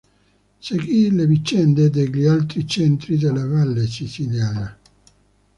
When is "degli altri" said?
1.91-2.65